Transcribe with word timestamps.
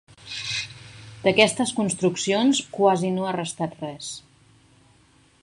D'aquestes 1.25 1.73
construccions 1.81 2.63
quasi 2.79 3.13
no 3.19 3.29
ha 3.29 3.35
restat 3.37 3.79
res. 3.85 4.11